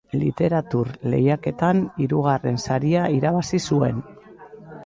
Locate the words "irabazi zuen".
3.19-4.05